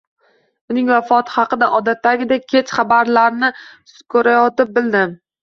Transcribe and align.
Uning 0.73 0.87
vafoti 0.91 1.33
haqida, 1.33 1.67
odatdagidek, 1.79 2.47
kechki 2.55 2.79
xabarlarni 2.79 3.53
ko`rayotib 4.17 4.75
bildim 4.81 5.17